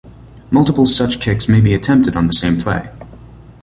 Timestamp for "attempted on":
1.75-2.25